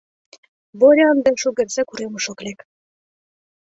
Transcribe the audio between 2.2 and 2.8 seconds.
ок лек.